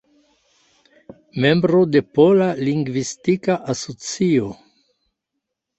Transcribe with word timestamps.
Membro 1.45 1.83
de 1.97 2.03
Pola 2.17 2.49
Lingvistika 2.69 3.61
Asocio. 3.77 4.51